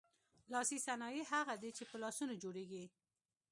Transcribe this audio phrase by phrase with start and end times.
[0.51, 2.85] لاسي صنایع هغه دي چې په لاسونو جوړیږي.